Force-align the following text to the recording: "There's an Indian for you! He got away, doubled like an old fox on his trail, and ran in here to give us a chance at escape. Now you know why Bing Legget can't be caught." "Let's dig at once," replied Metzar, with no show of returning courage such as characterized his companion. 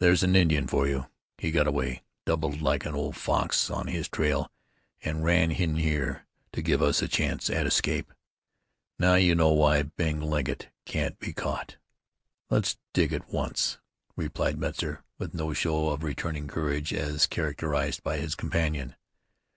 "There's 0.00 0.24
an 0.24 0.34
Indian 0.34 0.66
for 0.66 0.88
you! 0.88 1.06
He 1.38 1.52
got 1.52 1.68
away, 1.68 2.02
doubled 2.26 2.60
like 2.60 2.84
an 2.84 2.96
old 2.96 3.14
fox 3.14 3.70
on 3.70 3.86
his 3.86 4.08
trail, 4.08 4.50
and 5.02 5.22
ran 5.22 5.52
in 5.52 5.76
here 5.76 6.24
to 6.50 6.62
give 6.62 6.82
us 6.82 7.00
a 7.00 7.06
chance 7.06 7.48
at 7.48 7.64
escape. 7.64 8.12
Now 8.98 9.14
you 9.14 9.36
know 9.36 9.52
why 9.52 9.84
Bing 9.84 10.20
Legget 10.20 10.70
can't 10.84 11.16
be 11.20 11.32
caught." 11.32 11.76
"Let's 12.50 12.76
dig 12.92 13.12
at 13.12 13.32
once," 13.32 13.78
replied 14.16 14.58
Metzar, 14.58 15.04
with 15.16 15.32
no 15.32 15.52
show 15.52 15.90
of 15.90 16.02
returning 16.02 16.48
courage 16.48 16.88
such 16.88 16.98
as 16.98 17.26
characterized 17.26 18.00
his 18.04 18.34
companion. 18.34 18.96